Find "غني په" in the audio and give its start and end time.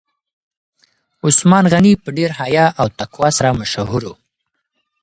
1.73-2.09